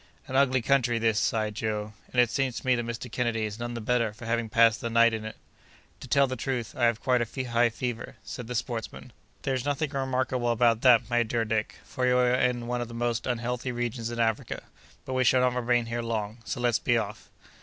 [0.25, 3.07] "An ugly country this!" sighed Joe; "and it seems to me that Mr.
[3.11, 5.35] Kennedy is none the better for having passed the night in it."
[5.99, 9.13] "To tell the truth, I have quite a high fever," said the sportsman.
[9.43, 12.95] "There's nothing remarkable about that, my dear Dick, for we are in one of the
[12.95, 14.63] most unhealthy regions in Africa;
[15.05, 17.29] but we shall not remain here long; so let's be off."